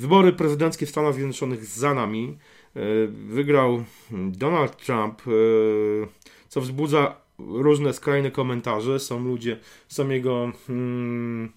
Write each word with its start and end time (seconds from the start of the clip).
wybory 0.00 0.32
prezydenckie 0.32 0.86
w 0.86 0.90
Stanach 0.90 1.14
Zjednoczonych 1.14 1.64
za 1.64 1.94
nami. 1.94 2.38
Wygrał 3.08 3.84
Donald 4.10 4.76
Trump, 4.76 5.22
co 6.48 6.60
wzbudza 6.60 7.16
różne 7.38 7.92
skrajne 7.92 8.30
komentarze. 8.30 9.00
Są 9.00 9.24
ludzie, 9.24 9.58
są 9.88 10.08
jego 10.08 10.52
hmm, 10.66 11.52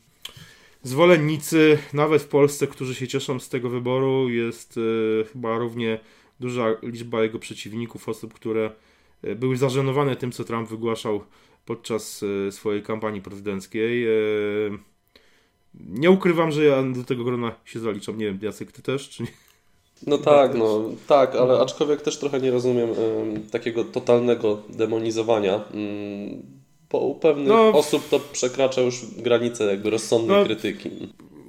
zwolennicy, 0.84 1.78
nawet 1.94 2.22
w 2.22 2.28
Polsce, 2.28 2.68
którzy 2.68 2.96
się 2.96 3.08
cieszą 3.08 3.40
z 3.40 3.50
tego 3.50 3.70
wyboru. 3.70 4.30
Jest 4.30 4.80
chyba 5.34 5.58
równie 5.58 6.00
duża 6.40 6.76
liczba 6.84 7.24
jego 7.24 7.40
przeciwników, 7.40 8.10
osób, 8.10 8.34
które 8.34 8.72
były 9.36 9.58
zażenowane 9.58 10.16
tym, 10.16 10.32
co 10.32 10.44
Trump 10.44 10.70
wygłaszał 10.70 11.24
podczas 11.66 12.24
e, 12.48 12.52
swojej 12.52 12.84
kampanii 12.84 13.22
prezydenckiej. 13.22 14.06
Nie 15.80 16.12
ukrywam, 16.12 16.52
że 16.52 16.66
ja 16.66 16.84
do 16.84 17.04
tego 17.04 17.24
grona 17.24 17.56
się 17.66 17.80
zaliczam. 17.80 18.18
Nie 18.18 18.26
wiem, 18.26 18.40
Jacek, 18.42 18.72
ty 18.72 18.82
też, 18.82 19.10
czy 19.10 19.24
nie? 19.24 19.30
No 20.08 20.18
tak, 20.18 20.56
no 20.56 20.82
tak, 21.08 21.36
ale 21.36 21.60
aczkolwiek 21.60 22.02
też 22.02 22.18
trochę 22.18 22.40
nie 22.40 22.52
rozumiem 22.52 22.90
takiego 23.52 23.84
totalnego 23.84 24.62
demonizowania. 24.70 25.64
bo 26.90 27.00
u 27.00 27.16
pewnych 27.16 27.48
no, 27.48 27.72
osób 27.72 28.10
to 28.10 28.20
przekracza 28.20 28.82
już 28.82 29.06
granicę 29.18 29.64
jakby 29.64 29.90
rozsądnej 29.90 30.38
no, 30.38 30.46
krytyki 30.46 30.90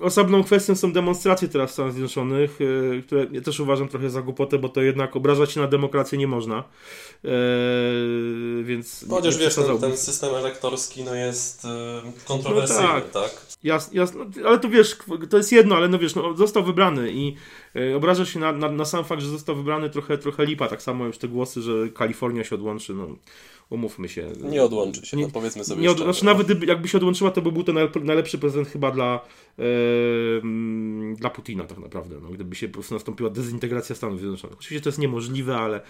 osobną 0.04 0.44
kwestią 0.44 0.76
są 0.76 0.92
demonstracje 0.92 1.48
teraz 1.48 1.70
w 1.70 1.72
Stanach 1.72 1.92
Zjednoczonych, 1.92 2.58
e, 2.98 3.02
które 3.02 3.26
ja 3.32 3.40
też 3.40 3.60
uważam 3.60 3.88
trochę 3.88 4.10
za 4.10 4.22
głupotę, 4.22 4.58
bo 4.58 4.68
to 4.68 4.82
jednak 4.82 5.16
obrażać 5.16 5.52
się 5.52 5.60
na 5.60 5.66
demokrację 5.66 6.18
nie 6.18 6.26
można. 6.26 6.64
Eee, 7.24 8.64
więc. 8.64 9.04
Chociaż 9.10 9.38
wiesz, 9.38 9.54
ten, 9.54 9.78
ten, 9.78 9.96
system 9.96 10.34
elektorski 10.34 11.04
no 11.04 11.14
jest 11.14 11.64
e, 11.64 12.02
kontrowersyjny, 12.24 12.82
no 12.82 13.00
tak. 13.00 13.10
tak? 13.10 13.46
Jasne, 13.62 13.98
jasne, 13.98 14.24
ale 14.46 14.58
to 14.58 14.68
wiesz, 14.68 14.96
to 15.30 15.36
jest 15.36 15.52
jedno, 15.52 15.76
ale 15.76 15.88
no 15.88 15.98
wiesz, 15.98 16.14
no, 16.14 16.36
został 16.36 16.64
wybrany 16.64 17.12
i 17.12 17.36
e, 17.76 17.96
obrażasz 17.96 18.32
się 18.32 18.40
na, 18.40 18.52
na, 18.52 18.68
na, 18.68 18.84
sam 18.84 19.04
fakt, 19.04 19.22
że 19.22 19.28
został 19.28 19.56
wybrany 19.56 19.90
trochę, 19.90 20.18
trochę 20.18 20.46
lipa, 20.46 20.68
tak 20.68 20.82
samo 20.82 21.06
już 21.06 21.18
te 21.18 21.28
głosy, 21.28 21.62
że 21.62 21.72
Kalifornia 21.94 22.44
się 22.44 22.54
odłączy, 22.54 22.94
no 22.94 23.08
umówmy 23.70 24.08
się. 24.08 24.32
Nie 24.50 24.62
odłączy 24.62 25.06
się, 25.06 25.16
nie, 25.16 25.22
no 25.24 25.30
powiedzmy 25.32 25.64
sobie 25.64 25.82
nie 25.82 25.90
od, 25.90 25.98
Znaczy 25.98 26.24
nawet 26.24 26.66
jakby 26.66 26.88
się 26.88 26.98
odłączyła, 26.98 27.30
to 27.30 27.42
by 27.42 27.52
był 27.52 27.64
to 27.64 27.72
najlepszy 28.02 28.38
prezydent 28.38 28.68
chyba 28.68 28.90
dla, 28.90 29.20
dla 31.16 31.30
Putina 31.30 31.64
tak 31.64 31.78
naprawdę, 31.78 32.16
no, 32.22 32.28
gdyby 32.28 32.56
się 32.56 32.68
po 32.68 32.74
prostu 32.74 32.94
nastąpiła 32.94 33.30
dezintegracja 33.30 33.94
Stanów 33.94 34.20
Zjednoczonych. 34.20 34.58
Oczywiście 34.58 34.82
to 34.82 34.88
jest 34.88 34.98
niemożliwe, 34.98 35.56
ale, 35.56 35.80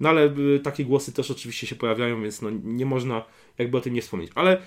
no, 0.00 0.08
ale 0.08 0.24
e, 0.24 0.58
takie 0.62 0.84
głosy 0.84 1.12
też 1.12 1.30
oczywiście 1.30 1.66
się 1.66 1.76
pojawiają, 1.76 2.22
więc 2.22 2.42
no, 2.42 2.50
nie 2.64 2.86
można 2.86 3.24
jakby 3.58 3.78
o 3.78 3.80
tym 3.80 3.94
nie 3.94 4.02
wspomnieć. 4.02 4.30
Ale 4.34 4.52
e, 4.52 4.60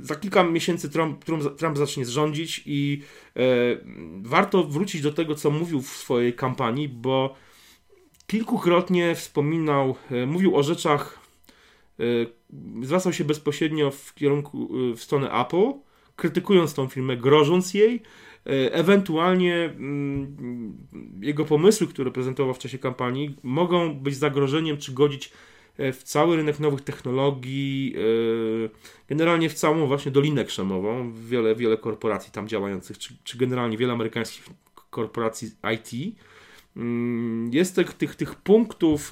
za 0.00 0.14
kilka 0.14 0.44
miesięcy 0.44 0.90
Trump, 0.90 1.24
Trump, 1.24 1.56
Trump 1.56 1.78
zacznie 1.78 2.06
rządzić 2.06 2.62
i 2.66 3.02
e, 3.36 3.40
warto 4.22 4.64
wrócić 4.64 5.02
do 5.02 5.12
tego, 5.12 5.34
co 5.34 5.50
mówił 5.50 5.82
w 5.82 5.88
swojej 5.88 6.34
kampanii, 6.34 6.88
bo 6.88 7.34
kilkukrotnie 8.26 9.14
wspominał, 9.14 9.94
e, 10.10 10.26
mówił 10.26 10.56
o 10.56 10.62
rzeczach 10.62 11.21
Y, 11.21 11.21
zwracał 12.82 13.12
się 13.12 13.24
bezpośrednio 13.24 13.90
w 13.90 14.14
kierunku, 14.14 14.78
y, 14.92 14.96
w 14.96 15.02
stronę 15.02 15.30
Apple, 15.30 15.72
krytykując 16.16 16.74
tą 16.74 16.88
firmę, 16.88 17.16
grożąc 17.16 17.74
jej, 17.74 17.94
y, 17.94 18.72
ewentualnie 18.72 19.54
mm, 19.64 20.76
jego 21.20 21.44
pomysły, 21.44 21.86
które 21.86 22.10
prezentował 22.10 22.54
w 22.54 22.58
czasie 22.58 22.78
kampanii, 22.78 23.36
mogą 23.42 23.94
być 23.94 24.16
zagrożeniem 24.16 24.76
czy 24.76 24.92
godzić 24.92 25.32
w 25.78 26.02
cały 26.02 26.36
rynek 26.36 26.60
nowych 26.60 26.80
technologii, 26.80 27.94
generalnie 29.08 29.48
w 29.48 29.54
całą 29.54 29.86
właśnie 29.86 30.12
Dolinę 30.12 30.44
Krzemową, 30.44 31.12
wiele, 31.12 31.54
wiele 31.54 31.76
korporacji 31.76 32.32
tam 32.32 32.48
działających, 32.48 32.98
czy, 32.98 33.14
czy 33.24 33.38
generalnie 33.38 33.78
wiele 33.78 33.92
amerykańskich 33.92 34.48
korporacji 34.90 35.50
IT. 35.74 36.16
Mm, 36.76 37.50
jest 37.52 37.76
tych, 37.76 37.94
tych, 37.94 38.14
tych 38.14 38.34
punktów 38.34 39.10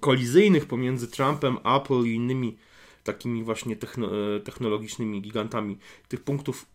kolizyjnych 0.00 0.66
pomiędzy 0.66 1.08
Trumpem, 1.08 1.56
Apple 1.76 2.04
i 2.04 2.14
innymi 2.14 2.56
takimi 3.04 3.44
właśnie 3.44 3.74
e, 3.74 4.40
technologicznymi 4.40 5.22
gigantami. 5.22 5.78
Tych 6.08 6.20
punktów 6.20 6.66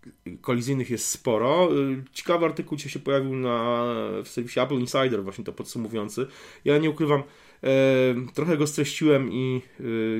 kolizyjnych 0.41 0.89
jest 0.89 1.07
sporo. 1.07 1.69
E, 1.71 2.03
ciekawy 2.13 2.45
artykuł 2.45 2.77
dzisiaj 2.77 2.91
się 2.91 2.99
pojawił 2.99 3.35
na, 3.35 3.85
w 4.23 4.27
serwisie 4.27 4.59
Apple 4.59 4.79
Insider, 4.79 5.23
właśnie 5.23 5.43
to 5.43 5.53
podsumowujący. 5.53 6.27
Ja 6.65 6.77
nie 6.77 6.89
ukrywam, 6.89 7.23
e, 7.63 7.67
trochę 8.33 8.57
go 8.57 8.67
streściłem 8.67 9.31
i 9.31 9.61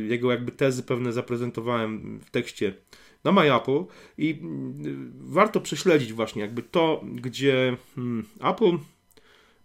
jego 0.07 0.31
jakby 0.31 0.51
tezy 0.51 0.83
pewne 0.83 1.13
zaprezentowałem 1.13 2.19
w 2.19 2.31
tekście 2.31 2.73
na 3.23 3.31
MyApple 3.31 3.85
i 4.17 4.31
e, 4.31 4.35
warto 5.19 5.61
prześledzić 5.61 6.13
właśnie 6.13 6.41
jakby 6.41 6.63
to, 6.63 7.01
gdzie 7.15 7.77
hmm, 7.95 8.25
Apple 8.41 8.77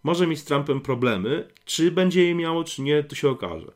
może 0.04 0.26
mieć 0.26 0.38
z 0.38 0.44
Trumpem 0.44 0.80
problemy. 0.80 1.48
Czy 1.64 1.90
będzie 1.90 2.24
je 2.24 2.34
miało, 2.34 2.64
czy 2.64 2.82
nie, 2.82 3.02
to 3.04 3.14
się 3.14 3.28
okaże. 3.28 3.72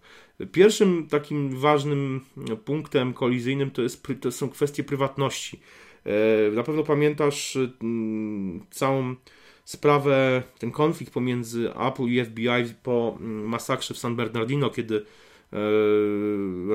Pierwszym 0.53 1.07
takim 1.07 1.57
ważnym 1.57 2.21
punktem 2.65 3.15
kolizyjnym 3.15 3.71
to, 3.71 3.83
jest, 3.83 4.07
to 4.21 4.33
są 4.33 4.49
kwestie 4.49 4.85
prywatności. 4.85 5.61
E, 6.05 6.51
na 6.51 6.63
pewno 6.63 6.83
pamiętasz 6.83 7.59
mm, 7.83 8.67
całą 8.71 9.15
sprawę, 9.65 10.43
ten 10.59 10.71
konflikt 10.71 11.13
pomiędzy 11.13 11.71
Apple 11.75 12.03
i 12.03 12.25
FBI 12.25 12.75
po 12.83 13.17
mm, 13.21 13.49
masakrze 13.49 13.95
w 13.95 13.99
San 13.99 14.17
Bernardino, 14.17 14.71
kiedy 14.71 15.05
e, 15.53 15.59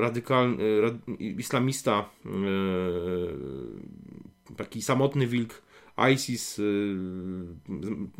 radykalny 0.00 0.58
islamista, 1.18 2.10
e, 2.26 2.28
taki 4.56 4.82
samotny 4.82 5.26
wilk 5.26 5.62
ISIS 6.12 6.58
y, 6.58 6.96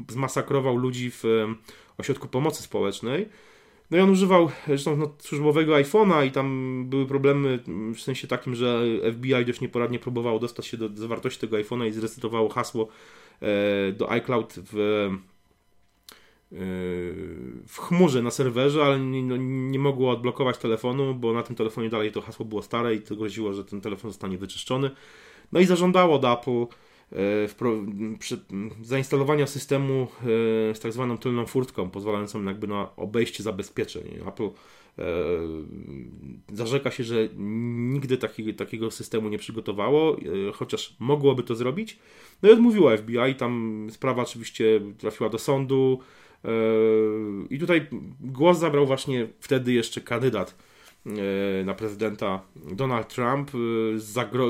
zmasakrował 0.09 0.77
ludzi 0.77 1.11
w 1.11 1.25
ośrodku 1.99 2.29
pomocy 2.29 2.63
społecznej. 2.63 3.29
No 3.91 3.99
i 3.99 4.01
on 4.01 4.11
używał 4.11 4.51
zresztą 4.67 4.97
no, 4.97 5.15
służbowego 5.19 5.75
iPhone'a 5.75 6.27
i 6.27 6.31
tam 6.31 6.85
były 6.89 7.07
problemy 7.07 7.59
w 7.95 8.01
sensie 8.01 8.29
takim, 8.29 8.55
że 8.55 8.83
FBI 9.13 9.45
dość 9.45 9.61
nieporadnie 9.61 9.99
próbowało 9.99 10.39
dostać 10.39 10.67
się 10.67 10.77
do 10.77 10.89
zawartości 10.95 11.41
tego 11.41 11.57
iPhone'a 11.57 11.89
i 11.89 11.93
zresetowało 11.93 12.49
hasło 12.49 12.89
e, 13.41 13.93
do 13.93 14.11
iCloud 14.11 14.55
w, 14.73 14.79
e, 14.79 16.59
w 17.67 17.79
chmurze 17.79 18.23
na 18.23 18.31
serwerze, 18.31 18.85
ale 18.85 19.01
nie, 19.01 19.23
no, 19.23 19.37
nie 19.71 19.79
mogło 19.79 20.11
odblokować 20.11 20.59
telefonu, 20.59 21.15
bo 21.15 21.33
na 21.33 21.43
tym 21.43 21.57
telefonie 21.57 21.91
dalej 21.91 22.13
to 22.13 22.21
hasło 22.21 22.47
było 22.47 22.63
stare 22.63 22.95
i 22.95 23.01
to 23.01 23.17
groziło, 23.17 23.53
że 23.53 23.65
ten 23.65 23.81
telefon 23.81 24.11
zostanie 24.11 24.39
wyczyszczony. 24.39 24.91
No 25.53 25.61
i 25.61 25.65
zażądało 25.65 26.19
do 26.19 26.33
Apple 26.33 26.67
zainstalowania 28.83 29.47
systemu 29.47 30.09
e, 30.71 30.75
z 30.75 30.81
tak 30.81 30.93
zwaną 30.93 31.19
tylną 31.19 31.47
furtką, 31.47 31.91
pozwalającą 31.91 32.45
jakby 32.45 32.67
na 32.67 32.97
obejście 32.97 33.43
zabezpieczeń. 33.43 34.03
Apple 34.29 34.45
e, 34.45 35.05
zarzeka 36.53 36.91
się, 36.91 37.05
że 37.05 37.29
nigdy 37.93 38.17
takiego, 38.17 38.53
takiego 38.53 38.91
systemu 38.91 39.29
nie 39.29 39.39
przygotowało, 39.39 40.17
chociaż 40.55 40.97
mogłoby 40.99 41.43
to 41.43 41.55
zrobić. 41.55 41.99
No 42.43 42.49
i 42.49 42.53
odmówiła 42.53 42.97
FBI, 42.97 43.35
tam 43.39 43.87
sprawa 43.91 44.23
oczywiście 44.23 44.81
trafiła 44.99 45.31
do 45.31 45.39
sądu 45.39 45.99
i 47.51 47.59
tutaj 47.59 47.87
głos 48.21 48.59
zabrał 48.59 48.87
właśnie 48.87 49.29
wtedy 49.41 49.73
jeszcze 49.73 50.01
kandydat 50.01 50.57
na 51.65 51.75
prezydenta 51.75 52.43
Donald 52.57 53.15
Trump, 53.15 53.51
zagro 53.97 54.49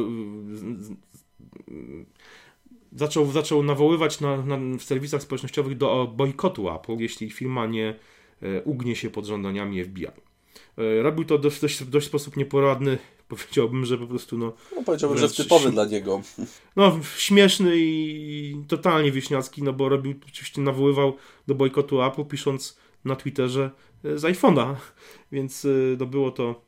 zaczął, 2.95 3.33
zaczął 3.33 3.63
nawoływać 3.63 4.21
na, 4.21 4.37
na, 4.37 4.79
w 4.79 4.83
serwisach 4.83 5.23
społecznościowych 5.23 5.77
do 5.77 6.13
bojkotu 6.17 6.71
Apple, 6.71 6.97
jeśli 6.99 7.31
firma 7.31 7.67
nie 7.67 7.95
e, 8.43 8.63
ugnie 8.63 8.97
się 8.97 9.11
pod 9.11 9.27
żądaniami 9.27 9.85
FBI. 9.85 10.07
E, 10.07 11.03
robił 11.03 11.25
to 11.25 11.39
dość, 11.39 11.61
dość, 11.61 11.85
dość 11.85 12.07
sposób 12.07 12.37
nieporadny, 12.37 12.99
powiedziałbym, 13.29 13.85
że 13.85 13.99
po 13.99 14.07
prostu 14.07 14.39
no... 14.39 14.53
no 14.77 14.83
powiedziałbym, 14.83 15.19
że 15.19 15.31
typowy 15.31 15.71
dla 15.71 15.85
niego. 15.85 16.23
No, 16.77 16.99
śmieszny 17.17 17.73
i 17.77 18.57
totalnie 18.69 19.13
wieśniacki, 19.13 19.63
no 19.63 19.73
bo 19.73 19.89
robił, 19.89 20.15
oczywiście 20.29 20.61
nawoływał 20.61 21.17
do 21.47 21.55
bojkotu 21.55 22.03
Apple, 22.03 22.25
pisząc 22.25 22.79
na 23.05 23.17
Twitterze 23.17 23.71
e, 24.05 24.19
z 24.19 24.23
iPhone'a, 24.23 24.75
więc 25.33 25.67
no, 25.99 26.07
było 26.07 26.31
to 26.31 26.65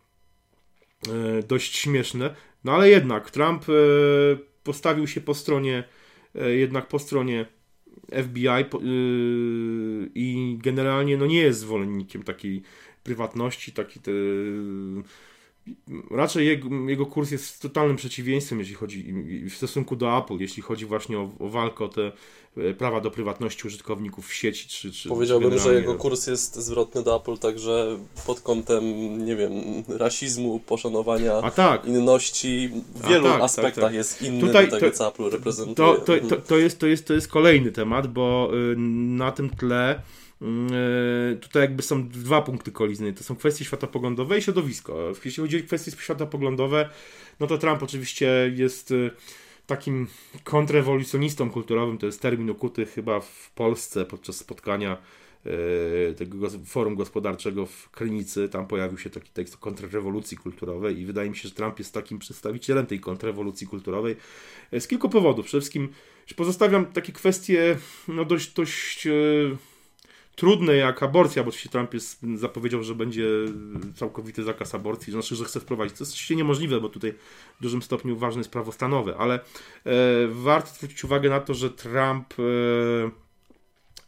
dość 1.48 1.76
śmieszne. 1.76 2.34
No 2.64 2.72
ale 2.72 2.90
jednak 2.90 3.30
Trump 3.30 3.64
postawił 4.62 5.06
się 5.06 5.20
po 5.20 5.34
stronie 5.34 5.84
jednak 6.40 6.88
po 6.88 6.98
stronie 6.98 7.46
FBI 8.12 8.48
y, 8.48 10.10
i 10.14 10.58
generalnie 10.62 11.16
no 11.16 11.26
nie 11.26 11.40
jest 11.40 11.60
zwolennikiem 11.60 12.22
takiej 12.22 12.62
prywatności, 13.02 13.72
takiej 13.72 14.02
te, 14.02 14.12
raczej 16.10 16.46
jego, 16.46 16.68
jego 16.88 17.06
kurs 17.06 17.30
jest 17.30 17.62
totalnym 17.62 17.96
przeciwieństwem, 17.96 18.58
jeśli 18.58 18.74
chodzi 18.74 19.12
w 19.50 19.54
stosunku 19.54 19.96
do 19.96 20.18
Apple, 20.18 20.38
jeśli 20.38 20.62
chodzi 20.62 20.86
właśnie 20.86 21.18
o, 21.18 21.30
o 21.38 21.48
walkę 21.48 21.84
o 21.84 21.88
te 21.88 22.02
e, 22.02 22.12
prawa 22.78 23.00
do 23.00 23.10
prywatności 23.10 23.66
użytkowników 23.66 24.28
w 24.28 24.34
sieci. 24.34 24.68
Czy, 24.68 24.92
czy, 24.92 25.08
Powiedziałbym, 25.08 25.58
że 25.58 25.74
jego 25.74 25.94
kurs 25.94 26.26
jest 26.26 26.56
zwrotny 26.56 27.02
do 27.02 27.16
Apple 27.16 27.38
także 27.38 27.98
pod 28.26 28.40
kątem, 28.40 28.84
nie 29.26 29.36
wiem, 29.36 29.52
rasizmu, 29.88 30.60
poszanowania 30.60 31.50
tak. 31.50 31.84
inności. 31.84 32.70
W 32.94 33.08
wielu 33.08 33.24
tak, 33.24 33.32
tak, 33.32 33.42
aspektach 33.42 33.84
tak, 33.84 33.94
jest 33.94 34.22
inny 34.22 34.40
Tutaj, 34.40 34.68
do 34.68 34.76
tego, 34.76 34.90
to, 34.90 34.96
co 34.96 35.08
Apple 35.08 35.30
reprezentuje. 35.30 35.74
To, 35.74 35.94
to, 35.94 36.28
to, 36.28 36.36
to, 36.36 36.58
jest, 36.58 36.78
to, 36.78 36.86
jest, 36.86 37.06
to 37.06 37.14
jest 37.14 37.28
kolejny 37.28 37.72
temat, 37.72 38.06
bo 38.06 38.50
y, 38.72 38.76
na 39.16 39.32
tym 39.32 39.50
tle 39.50 40.02
e, 40.42 41.36
tutaj 41.40 41.62
jakby 41.62 41.82
są 41.82 42.08
dwa 42.08 42.42
punkty 42.42 42.72
kolizyjne. 42.72 43.12
To 43.12 43.24
są 43.24 43.36
kwestie 43.36 43.64
światopoglądowe 43.64 44.38
i 44.38 44.42
środowisko. 44.42 45.12
Jeśli 45.24 45.42
chodzi 45.42 45.60
o 45.60 45.66
kwestie 45.66 45.90
światopoglądowe, 45.90 46.88
no 47.40 47.46
to 47.46 47.58
Trump 47.58 47.82
oczywiście 47.82 48.52
jest 48.56 48.90
e, 48.90 49.10
takim 49.66 50.06
kontrrewolucjonistą 50.44 51.50
kulturowym. 51.50 51.98
To 51.98 52.06
jest 52.06 52.22
termin 52.22 52.50
ukuty 52.50 52.86
chyba 52.86 53.20
w 53.20 53.50
Polsce 53.54 54.04
podczas 54.04 54.36
spotkania 54.36 54.98
e, 55.46 56.14
tego 56.14 56.50
forum 56.64 56.94
gospodarczego 56.94 57.66
w 57.66 57.90
Krynicy. 57.90 58.48
Tam 58.48 58.66
pojawił 58.66 58.98
się 58.98 59.10
taki 59.10 59.30
tekst 59.30 59.54
o 59.54 59.58
kontrrewolucji 59.58 60.36
kulturowej 60.36 60.98
i 60.98 61.06
wydaje 61.06 61.30
mi 61.30 61.36
się, 61.36 61.48
że 61.48 61.54
Trump 61.54 61.78
jest 61.78 61.94
takim 61.94 62.18
przedstawicielem 62.18 62.86
tej 62.86 63.00
kontrrewolucji 63.00 63.66
kulturowej 63.66 64.16
z 64.72 64.86
kilku 64.86 65.08
powodów. 65.08 65.46
Przede 65.46 65.60
wszystkim 65.60 65.88
pozostawiam 66.36 66.86
takie 66.86 67.12
kwestie 67.12 67.76
no 68.08 68.24
dość, 68.24 68.52
dość 68.52 69.08
trudne 70.36 70.76
jak 70.76 71.02
aborcja, 71.02 71.42
bo 71.42 71.48
oczywiście 71.48 71.70
Trump 71.70 71.94
jest, 71.94 72.22
zapowiedział, 72.34 72.82
że 72.82 72.94
będzie 72.94 73.26
całkowity 73.94 74.44
zakaz 74.44 74.74
aborcji, 74.74 75.12
znaczy, 75.12 75.36
że 75.36 75.44
chce 75.44 75.60
wprowadzić. 75.60 75.98
To 75.98 76.04
jest 76.04 76.12
oczywiście 76.12 76.36
niemożliwe, 76.36 76.80
bo 76.80 76.88
tutaj 76.88 77.14
w 77.60 77.62
dużym 77.62 77.82
stopniu 77.82 78.16
ważne 78.16 78.40
jest 78.40 78.50
prawo 78.50 78.72
stanowe, 78.72 79.16
ale 79.16 79.34
e, 79.34 79.40
warto 80.28 80.70
zwrócić 80.74 81.04
uwagę 81.04 81.30
na 81.30 81.40
to, 81.40 81.54
że 81.54 81.70
Trump 81.70 82.34
e, 82.38 82.42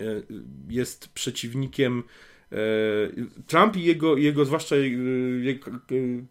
e, 0.04 0.22
jest 0.68 1.08
przeciwnikiem 1.08 2.02
e, 2.52 2.56
Trump 3.46 3.76
i 3.76 3.82
jego, 3.82 4.16
jego 4.16 4.44
zwłaszcza 4.44 4.76
e, 4.76 4.80
jego, 5.42 5.70
e, 5.70 5.76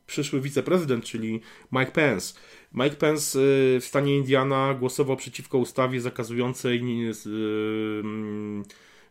przyszły 0.08 0.42
wiceprezydent, 0.42 1.06
czyli 1.06 1.42
Mike 1.72 1.92
Pence. 1.92 2.34
Mike 2.74 2.96
Pence 2.96 3.40
w 3.80 3.86
stanie 3.86 4.18
Indiana 4.18 4.74
głosował 4.74 5.18
przeciwko 5.18 5.58
ustawie 5.58 6.02
zakazującej 6.02 6.84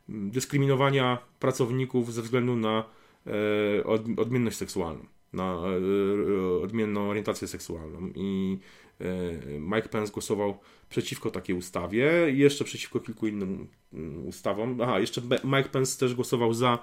dyskryminowania 0.08 1.18
pracowników 1.40 2.12
ze 2.12 2.22
względu 2.22 2.56
na 2.56 2.84
e, 3.26 3.84
odmienność 4.16 4.56
seksualną, 4.56 5.04
na 5.32 5.44
e, 5.44 6.62
odmienną 6.62 7.10
orientację 7.10 7.48
seksualną. 7.48 8.10
I 8.14 8.58
e, 9.00 9.58
Mike 9.58 9.88
Pence 9.88 10.12
głosował 10.12 10.58
przeciwko 10.88 11.30
takiej 11.30 11.56
ustawie 11.56 12.30
i 12.30 12.38
jeszcze 12.38 12.64
przeciwko 12.64 13.00
kilku 13.00 13.26
innym 13.26 13.66
mm, 13.92 14.26
ustawom. 14.26 14.80
Aha, 14.80 14.98
jeszcze 14.98 15.20
Mike 15.44 15.68
Pence 15.68 15.98
też 15.98 16.14
głosował 16.14 16.54
za 16.54 16.78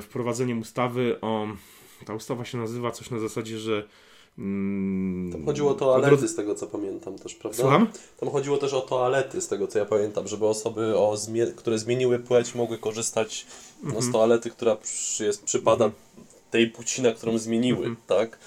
wprowadzeniem 0.00 0.58
ustawy 0.58 1.20
o. 1.20 1.46
Ta 2.04 2.14
ustawa 2.14 2.44
się 2.44 2.58
nazywa 2.58 2.90
coś 2.90 3.10
na 3.10 3.18
zasadzie, 3.18 3.58
że 3.58 3.88
Mm, 4.38 5.32
Tam 5.32 5.44
chodziło 5.44 5.70
o 5.70 5.74
toalety 5.74 6.28
z 6.28 6.34
tego 6.34 6.54
co 6.54 6.66
pamiętam 6.66 7.18
też, 7.18 7.34
prawda? 7.34 7.62
Słucham? 7.62 7.88
Tam 8.20 8.30
chodziło 8.30 8.56
też 8.56 8.74
o 8.74 8.80
toalety 8.80 9.40
z 9.40 9.48
tego 9.48 9.66
co 9.66 9.78
ja 9.78 9.84
pamiętam, 9.84 10.28
żeby 10.28 10.46
osoby, 10.46 10.98
o 10.98 11.14
zmie- 11.14 11.54
które 11.54 11.78
zmieniły 11.78 12.18
płeć 12.18 12.54
mogły 12.54 12.78
korzystać 12.78 13.46
no, 13.82 13.90
z 13.90 13.94
mhm. 13.94 14.12
toalety, 14.12 14.50
która 14.50 14.76
jest, 15.20 15.44
przypada 15.44 15.84
mhm. 15.84 16.02
tej 16.50 16.70
płci, 16.70 17.02
na 17.02 17.12
którą 17.12 17.38
zmieniły, 17.38 17.86
mhm. 17.86 17.96
tak? 18.06 18.38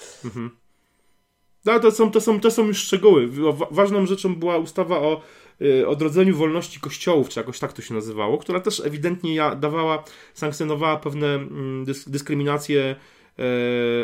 No, 1.64 1.80
to, 1.80 1.90
są, 1.90 2.10
to, 2.10 2.20
są, 2.20 2.40
to 2.40 2.50
są 2.50 2.66
już 2.66 2.78
szczegóły. 2.78 3.28
Ważną 3.70 4.06
rzeczą 4.06 4.34
była 4.34 4.58
ustawa 4.58 4.98
o 4.98 5.20
y, 5.60 5.88
odrodzeniu 5.88 6.36
wolności 6.36 6.80
kościołów, 6.80 7.28
czy 7.28 7.40
jakoś 7.40 7.58
tak 7.58 7.72
to 7.72 7.82
się 7.82 7.94
nazywało, 7.94 8.38
która 8.38 8.60
też 8.60 8.80
ewidentnie 8.80 9.50
dawała, 9.60 10.04
sankcjonowała 10.34 10.96
pewne 10.96 11.26
mm, 11.26 11.84
dyskryminacje 12.06 12.96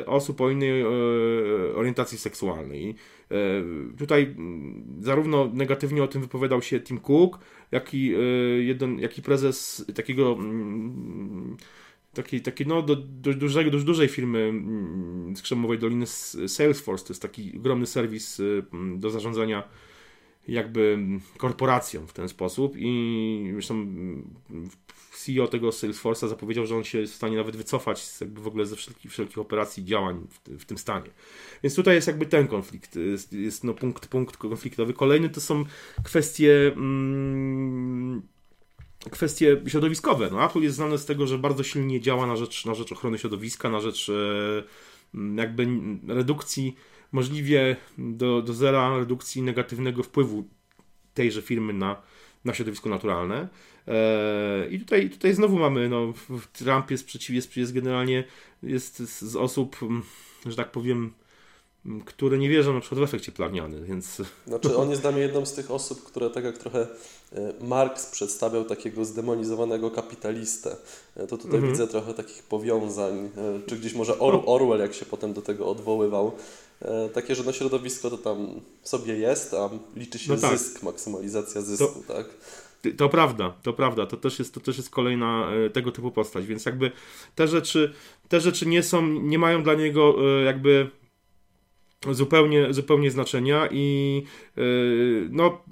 osób 0.06 0.40
o 0.40 0.50
innej 0.50 0.80
e, 0.80 0.86
orientacji 1.74 2.18
seksualnej. 2.18 2.94
E, 3.30 3.34
tutaj 3.98 4.36
zarówno 5.00 5.50
negatywnie 5.54 6.02
o 6.02 6.08
tym 6.08 6.22
wypowiadał 6.22 6.62
się 6.62 6.80
Tim 6.80 7.00
Cook, 7.00 7.38
jak 7.70 7.94
i, 7.94 8.14
jeden, 8.58 8.98
jak 8.98 9.18
i 9.18 9.22
prezes 9.22 9.86
takiego 9.94 10.38
takiej, 12.14 12.42
takiej 12.42 12.66
no, 12.66 12.82
do, 12.82 12.96
do, 12.96 13.34
dużego, 13.34 13.70
dość 13.70 13.84
dużej 13.84 14.08
firmy 14.08 14.52
z 15.36 15.42
Krzemowej 15.42 15.78
Doliny 15.78 16.06
Salesforce. 16.46 17.06
To 17.06 17.12
jest 17.12 17.22
taki 17.22 17.56
ogromny 17.56 17.86
serwis 17.86 18.42
do 18.96 19.10
zarządzania 19.10 19.68
jakby 20.48 20.98
korporacją 21.36 22.06
w 22.06 22.12
ten 22.12 22.28
sposób 22.28 22.74
i 22.76 23.50
zresztą 23.52 23.86
CEO 25.12 25.46
tego 25.46 25.68
Salesforce'a 25.68 26.28
zapowiedział, 26.28 26.66
że 26.66 26.76
on 26.76 26.84
się 26.84 26.98
jest 26.98 27.12
w 27.12 27.16
stanie 27.16 27.36
nawet 27.36 27.56
wycofać 27.56 28.02
z 28.02 28.20
jakby 28.20 28.40
w 28.40 28.46
ogóle 28.46 28.66
ze 28.66 28.76
wszelkich, 28.76 29.10
wszelkich 29.10 29.38
operacji, 29.38 29.84
działań 29.84 30.26
w, 30.30 30.58
w, 30.58 30.64
tym 30.64 30.78
stanie. 30.78 31.10
Więc 31.62 31.74
tutaj 31.74 31.94
jest 31.94 32.06
jakby 32.06 32.26
ten 32.26 32.48
konflikt, 32.48 32.96
jest, 32.96 33.32
jest 33.32 33.64
no 33.64 33.74
punkt, 33.74 34.06
punkt 34.06 34.36
konfliktowy. 34.36 34.92
Kolejny 34.92 35.28
to 35.28 35.40
są 35.40 35.64
kwestie 36.04 36.72
mm, 36.76 38.22
kwestie 39.10 39.62
środowiskowe. 39.66 40.28
No, 40.32 40.44
Apple 40.44 40.60
jest 40.60 40.76
znane 40.76 40.98
z 40.98 41.04
tego, 41.04 41.26
że 41.26 41.38
bardzo 41.38 41.62
silnie 41.62 42.00
działa 42.00 42.26
na 42.26 42.36
rzecz, 42.36 42.66
na 42.66 42.74
rzecz 42.74 42.92
ochrony 42.92 43.18
środowiska, 43.18 43.70
na 43.70 43.80
rzecz 43.80 44.08
e, 44.08 44.62
jakby 45.36 45.66
redukcji, 46.08 46.76
możliwie 47.12 47.76
do, 47.98 48.42
do 48.42 48.54
zera 48.54 48.98
redukcji 48.98 49.42
negatywnego 49.42 50.02
wpływu 50.02 50.44
tejże 51.14 51.42
firmy 51.42 51.72
na, 51.72 52.02
na 52.44 52.54
środowisko 52.54 52.88
naturalne. 52.88 53.48
E, 53.88 54.68
I 54.70 54.78
tutaj, 54.80 55.10
tutaj 55.10 55.34
znowu 55.34 55.58
mamy, 55.58 55.88
no, 55.88 56.12
Trump 56.52 56.90
jest 56.90 57.06
przeciw, 57.06 57.36
jest, 57.36 57.56
jest 57.56 57.72
generalnie 57.72 58.24
jest 58.62 58.98
z 58.98 59.36
osób, 59.36 59.76
że 60.46 60.56
tak 60.56 60.72
powiem, 60.72 61.12
które 62.04 62.38
nie 62.38 62.48
wierzą 62.48 62.74
na 62.74 62.80
przykład 62.80 63.00
w 63.00 63.02
efekt 63.02 63.24
cieplarniany, 63.24 63.84
więc... 63.84 64.22
Znaczy 64.46 64.76
on 64.76 64.90
jest 64.90 65.02
dla 65.02 65.12
mnie 65.12 65.20
jedną 65.20 65.46
z 65.46 65.52
tych 65.52 65.70
osób, 65.70 66.04
które 66.04 66.30
tak 66.30 66.44
jak 66.44 66.58
trochę 66.58 66.86
e, 67.32 67.52
Marx 67.60 68.06
przedstawiał 68.06 68.64
takiego 68.64 69.04
zdemonizowanego 69.04 69.90
kapitalistę. 69.90 70.76
E, 71.16 71.26
to 71.26 71.38
tutaj 71.38 71.54
mhm. 71.54 71.72
widzę 71.72 71.86
trochę 71.86 72.14
takich 72.14 72.42
powiązań, 72.42 73.30
czy 73.66 73.76
gdzieś 73.76 73.94
może 73.94 74.18
Or 74.18 74.42
Orwell, 74.46 74.80
jak 74.80 74.94
się 74.94 75.06
potem 75.06 75.32
do 75.32 75.42
tego 75.42 75.66
odwoływał. 75.66 76.32
Takie, 77.14 77.34
że 77.34 77.44
no 77.44 77.52
środowisko 77.52 78.10
to 78.10 78.18
tam 78.18 78.60
sobie 78.82 79.14
jest, 79.14 79.54
a 79.54 79.70
liczy 79.96 80.18
się 80.18 80.32
no 80.32 80.40
tak. 80.40 80.58
zysk, 80.58 80.82
maksymalizacja 80.82 81.60
zysku, 81.60 82.02
to... 82.06 82.14
tak? 82.14 82.26
To 82.96 83.08
prawda, 83.08 83.54
to 83.62 83.72
prawda, 83.72 84.06
to 84.06 84.16
też 84.16 84.38
jest, 84.38 84.54
to 84.54 84.60
też 84.60 84.76
jest 84.76 84.90
kolejna 84.90 85.50
e, 85.66 85.70
tego 85.70 85.92
typu 85.92 86.10
postać, 86.10 86.46
więc 86.46 86.66
jakby 86.66 86.90
te 87.34 87.48
rzeczy, 87.48 87.92
te 88.28 88.40
rzeczy 88.40 88.66
nie 88.66 88.82
są, 88.82 89.06
nie 89.06 89.38
mają 89.38 89.62
dla 89.62 89.74
niego 89.74 90.16
e, 90.18 90.44
jakby 90.44 90.90
zupełnie, 92.10 92.74
zupełnie 92.74 93.10
znaczenia 93.10 93.68
i 93.70 94.22
e, 94.56 94.60
no 95.30 95.62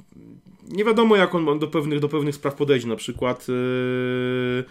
nie 0.68 0.84
wiadomo 0.84 1.16
jak 1.16 1.34
on 1.34 1.58
do 1.58 1.66
pewnych, 1.66 2.00
do 2.00 2.08
pewnych 2.08 2.34
spraw 2.34 2.54
podejdzie, 2.54 2.86
na 2.86 2.96
przykład 2.96 3.46
Mm, 3.48 4.64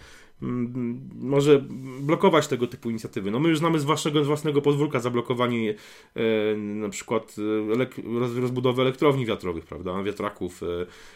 może 1.20 1.64
blokować 2.00 2.48
tego 2.48 2.66
typu 2.66 2.90
inicjatywy. 2.90 3.30
No 3.30 3.40
my 3.40 3.48
już 3.48 3.58
znamy 3.58 3.80
z 3.80 3.84
własnego, 3.84 4.24
z 4.24 4.26
własnego 4.26 4.62
podwórka 4.62 5.00
zablokowanie 5.00 5.74
e, 6.14 6.56
na 6.56 6.88
przykład 6.88 7.36
e, 7.68 7.72
elek 7.72 7.94
rozbudowy 8.40 8.82
elektrowni 8.82 9.26
wiatrowych, 9.26 9.64
prawda, 9.64 10.02
wiatraków, 10.02 10.62
e, 10.62 10.66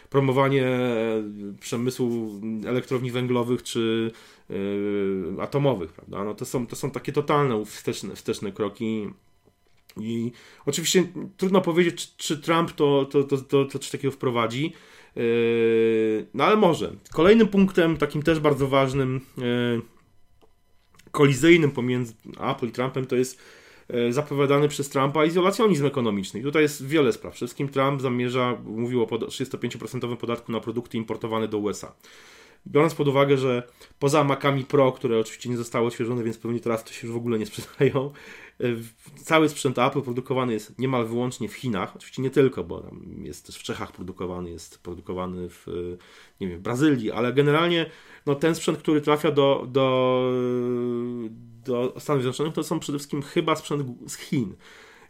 promowanie 0.09 0.67
e, 0.67 1.23
przemysłu 1.59 2.41
elektrowni 2.65 3.11
węglowych 3.11 3.63
czy 3.63 4.11
e, 4.49 5.41
atomowych, 5.41 5.93
prawda. 5.93 6.23
No 6.23 6.33
to 6.33 6.45
są, 6.45 6.67
to 6.67 6.75
są 6.75 6.91
takie 6.91 7.11
totalne 7.11 7.65
wsteczne, 7.65 8.15
wsteczne 8.15 8.51
kroki 8.51 9.09
i 9.99 10.31
oczywiście 10.65 11.07
trudno 11.37 11.61
powiedzieć, 11.61 11.95
czy, 11.95 12.17
czy 12.17 12.37
Trump 12.37 12.71
to, 12.71 13.05
to, 13.05 13.23
to, 13.23 13.37
to, 13.37 13.65
to 13.65 13.79
coś 13.79 13.89
takiego 13.89 14.11
wprowadzi. 14.11 14.73
Yy, 15.15 16.25
no 16.33 16.43
ale 16.43 16.55
może. 16.55 16.93
Kolejnym 17.13 17.47
punktem, 17.47 17.97
takim 17.97 18.23
też 18.23 18.39
bardzo 18.39 18.67
ważnym, 18.67 19.21
yy, 19.37 19.81
kolizyjnym 21.11 21.71
pomiędzy 21.71 22.13
Apple 22.51 22.67
i 22.67 22.71
Trumpem, 22.71 23.05
to 23.05 23.15
jest 23.15 23.39
yy, 23.89 24.13
zapowiadany 24.13 24.67
przez 24.67 24.89
Trumpa 24.89 25.25
izolacjonizm 25.25 25.85
ekonomiczny. 25.85 26.39
I 26.39 26.43
tutaj 26.43 26.61
jest 26.61 26.87
wiele 26.87 27.11
spraw. 27.13 27.33
Przede 27.33 27.47
wszystkim 27.47 27.69
Trump 27.69 28.01
zamierza, 28.01 28.57
mówił 28.65 29.03
o 29.03 29.05
35% 29.05 30.17
podatku 30.17 30.51
na 30.51 30.59
produkty 30.59 30.97
importowane 30.97 31.47
do 31.47 31.57
USA. 31.57 31.93
Biorąc 32.67 32.95
pod 32.95 33.07
uwagę, 33.07 33.37
że 33.37 33.63
poza 33.99 34.23
Macami 34.23 34.63
Pro, 34.63 34.91
które 34.91 35.19
oczywiście 35.19 35.49
nie 35.49 35.57
zostały 35.57 35.87
odświeżone, 35.87 36.23
więc 36.23 36.37
pewnie 36.37 36.59
teraz 36.59 36.83
to 36.83 36.93
się 36.93 37.07
już 37.07 37.13
w 37.13 37.17
ogóle 37.17 37.39
nie 37.39 37.45
sprzedają, 37.45 38.11
cały 39.23 39.49
sprzęt 39.49 39.79
Apple 39.79 40.01
produkowany 40.01 40.53
jest 40.53 40.79
niemal 40.79 41.05
wyłącznie 41.05 41.49
w 41.49 41.53
Chinach. 41.53 41.95
Oczywiście 41.95 42.21
nie 42.21 42.29
tylko, 42.29 42.63
bo 42.63 42.91
jest 43.23 43.45
też 43.45 43.57
w 43.57 43.63
Czechach 43.63 43.91
produkowany, 43.91 44.49
jest 44.49 44.83
produkowany 44.83 45.49
w, 45.49 45.67
nie 46.41 46.47
wiem, 46.47 46.57
w 46.57 46.61
Brazylii, 46.61 47.11
ale 47.11 47.33
generalnie 47.33 47.89
no, 48.25 48.35
ten 48.35 48.55
sprzęt, 48.55 48.77
który 48.77 49.01
trafia 49.01 49.31
do, 49.31 49.65
do, 49.67 50.31
do 51.65 51.93
Stanów 51.99 52.21
Zjednoczonych, 52.21 52.53
to 52.53 52.63
są 52.63 52.79
przede 52.79 52.97
wszystkim 52.97 53.21
chyba 53.21 53.55
sprzęt 53.55 53.87
z 54.07 54.17
Chin. 54.17 54.55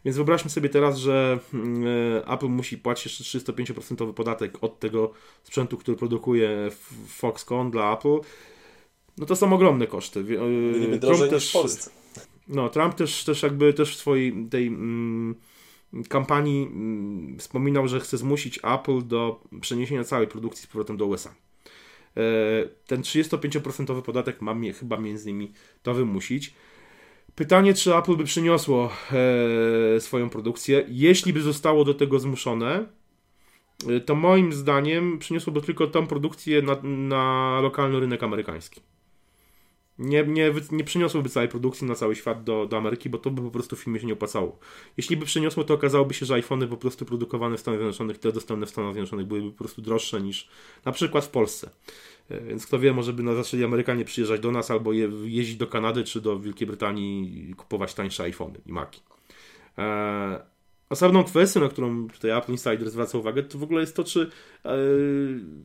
Więc 0.06 0.16
wyobraźmy 0.16 0.50
sobie 0.50 0.68
teraz, 0.68 0.98
że 0.98 1.38
mm, 1.54 1.84
e, 1.86 2.28
Apple 2.28 2.48
musi 2.48 2.78
płacić 2.78 3.20
jeszcze 3.20 3.52
35% 3.52 4.12
podatek 4.12 4.58
od 4.60 4.80
tego 4.80 5.12
sprzętu, 5.42 5.76
który 5.76 5.96
produkuje 5.96 6.70
Foxconn 7.08 7.70
dla 7.70 7.94
Apple. 7.94 8.18
No 9.18 9.26
to 9.26 9.36
są 9.36 9.52
ogromne 9.52 9.86
koszty. 9.86 10.24
Byliby 10.24 10.98
drożej 10.98 11.30
też, 11.30 11.50
w 11.50 11.52
Polsce. 11.52 11.90
No, 12.48 12.68
Trump 12.68 12.94
też, 12.94 13.24
też 13.24 13.42
jakby 13.42 13.72
też 13.72 13.96
w 13.96 13.98
swojej 13.98 14.46
tej 14.50 14.66
mm, 14.66 15.34
kampanii 16.08 16.66
mm, 16.66 17.38
wspominał, 17.38 17.88
że 17.88 18.00
chce 18.00 18.18
zmusić 18.18 18.60
Apple 18.62 19.06
do 19.06 19.40
przeniesienia 19.60 20.04
całej 20.04 20.26
produkcji 20.28 20.64
z 20.64 20.66
powrotem 20.66 20.96
do 20.96 21.06
USA. 21.06 21.34
E, 22.16 22.22
ten 22.86 23.00
35% 23.00 24.02
podatek 24.02 24.42
ma 24.42 24.54
mnie, 24.54 24.72
chyba 24.72 24.96
między 24.96 25.30
innymi 25.30 25.52
to 25.82 25.94
wymusić. 25.94 26.54
Pytanie, 27.36 27.74
czy 27.74 27.96
Apple 27.96 28.16
by 28.16 28.24
przyniosło 28.24 28.92
e, 29.96 30.00
swoją 30.00 30.30
produkcję. 30.30 30.84
Jeśli 30.88 31.32
by 31.32 31.42
zostało 31.42 31.84
do 31.84 31.94
tego 31.94 32.18
zmuszone, 32.18 32.86
e, 33.88 34.00
to 34.00 34.14
moim 34.14 34.52
zdaniem 34.52 35.18
przyniosłoby 35.18 35.62
tylko 35.62 35.86
tą 35.86 36.06
produkcję 36.06 36.62
na, 36.62 36.76
na 36.82 37.60
lokalny 37.60 38.00
rynek 38.00 38.22
amerykański. 38.22 38.80
Nie, 39.98 40.24
nie, 40.24 40.52
nie 40.70 40.84
przyniosłoby 40.84 41.28
całej 41.28 41.48
produkcji 41.48 41.86
na 41.86 41.94
cały 41.94 42.16
świat 42.16 42.44
do, 42.44 42.66
do 42.66 42.76
Ameryki, 42.76 43.10
bo 43.10 43.18
to 43.18 43.30
by 43.30 43.42
po 43.42 43.50
prostu 43.50 43.76
w 43.76 43.80
filmie 43.80 44.00
się 44.00 44.06
nie 44.06 44.12
opłacało. 44.12 44.58
Jeśli 44.96 45.16
by 45.16 45.26
przyniosło, 45.26 45.64
to 45.64 45.74
okazałoby 45.74 46.14
się, 46.14 46.26
że 46.26 46.34
iPhony 46.34 46.68
po 46.68 46.76
prostu 46.76 47.04
produkowane 47.04 47.56
w 47.56 47.60
Stanach 47.60 47.80
Zjednoczonych, 47.80 48.18
te 48.18 48.32
dostępne 48.32 48.66
w 48.66 48.70
Stanach 48.70 48.92
Zjednoczonych 48.92 49.26
byłyby 49.26 49.50
po 49.50 49.58
prostu 49.58 49.82
droższe 49.82 50.20
niż 50.20 50.48
na 50.84 50.92
przykład 50.92 51.24
w 51.24 51.28
Polsce. 51.28 51.70
E, 52.30 52.40
więc 52.40 52.66
kto 52.66 52.78
wie, 52.78 52.92
może 52.92 53.12
by 53.12 53.36
zaczęli 53.36 53.64
Amerykanie 53.64 54.04
przyjeżdżać 54.04 54.40
do 54.40 54.52
nas 54.52 54.70
albo 54.70 54.92
je, 54.92 55.10
jeździć 55.24 55.56
do 55.56 55.66
Kanady 55.66 56.04
czy 56.04 56.20
do 56.20 56.40
Wielkiej 56.40 56.66
Brytanii 56.66 57.50
i 57.50 57.54
kupować 57.54 57.94
tańsze 57.94 58.22
iPhony 58.22 58.60
i 58.66 58.72
Maki. 58.72 59.00
Eee, 59.76 60.38
Osobną 60.90 61.24
kwestią, 61.24 61.60
na 61.60 61.68
którą 61.68 62.08
tutaj 62.08 62.38
Apple 62.38 62.52
Insider 62.52 62.90
zwraca 62.90 63.18
uwagę, 63.18 63.42
to 63.42 63.58
w 63.58 63.62
ogóle 63.62 63.80
jest 63.80 63.96
to, 63.96 64.04
czy 64.04 64.30
e, 64.64 64.70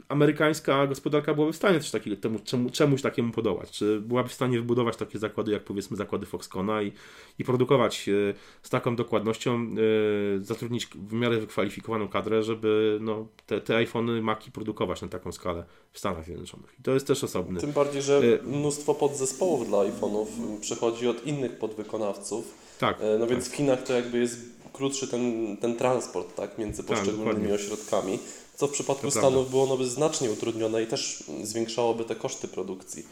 amerykańska 0.10 0.88
gospodarka 0.88 1.34
byłaby 1.34 1.54
w 1.54 1.56
stanie 1.56 1.80
coś 1.80 1.92
takiego, 1.92 2.16
temu, 2.16 2.40
czemu, 2.40 2.70
czemuś 2.70 3.02
takiemu 3.02 3.32
podołać. 3.32 3.72
Czy 3.72 4.00
byłaby 4.00 4.30
w 4.30 4.34
stanie 4.34 4.58
wybudować 4.58 4.98
takie 4.98 5.20
zakłady, 5.20 5.52
jak 5.52 5.64
powiedzmy 5.64 5.98
zakłady 5.98 6.26
Foxconna 6.26 6.82
i, 6.82 6.92
i 7.40 7.44
produkować 7.44 8.10
e, 8.10 8.34
z 8.62 8.70
taką 8.70 8.96
dokładnością, 8.96 9.54
e, 9.54 10.44
zatrudnić 10.44 10.88
w 10.88 11.14
miarę 11.14 11.38
wykwalifikowaną 11.38 12.08
kadrę, 12.08 12.44
żeby 12.44 12.98
no, 13.02 13.28
te, 13.46 13.62
te 13.62 13.76
iPhony, 13.76 14.22
Maki 14.22 14.52
produkować 14.52 15.02
na 15.02 15.08
taką 15.08 15.32
skalę 15.32 15.66
w 15.92 16.00
Stanach 16.00 16.26
Zjednoczonych. 16.26 16.76
I 16.80 16.84
to 16.84 16.92
jest 16.92 17.08
też 17.08 17.24
osobny. 17.24 17.60
Tym 17.60 17.72
bardziej, 17.72 18.02
że 18.02 18.22
mnóstwo 18.44 18.96
podzespołów 18.96 19.68
dla 19.68 19.78
iPhone'ów 19.78 20.26
przechodzi 20.62 21.08
od 21.08 21.26
innych 21.26 21.58
podwykonawców. 21.58 22.72
Tak. 22.80 22.98
No 23.20 23.28
więc 23.28 23.44
tak. 23.44 23.54
w 23.54 23.56
Chinach 23.56 23.84
to 23.84 23.94
jakby 23.94 24.20
jest 24.20 24.61
krótszy 24.74 25.08
ten, 25.08 25.58
ten 25.58 25.76
transport 25.76 26.36
tak, 26.36 26.58
między 26.58 26.84
tak, 26.84 26.98
poszczególnymi 26.98 27.48
tak, 27.48 27.56
ośrodkami, 27.56 28.20
co 28.56 28.68
w 28.68 28.72
przypadku 28.72 29.04
to 29.04 29.12
Stanów 29.12 29.34
prawda. 29.34 29.50
byłoby 29.50 29.88
znacznie 29.88 30.32
utrudnione 30.32 30.84
i 30.84 30.88
też 30.88 31.24
zwiększałoby 31.44 32.04
te 32.04 32.16
koszty 32.16 32.48
produkcji. 32.48 33.06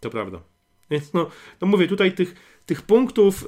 To 0.00 0.10
prawda. 0.10 0.40
Więc 0.90 1.12
no, 1.12 1.30
no 1.60 1.68
mówię, 1.68 1.88
tutaj 1.88 2.14
tych, 2.14 2.34
tych 2.70 2.82
punktów 2.82 3.46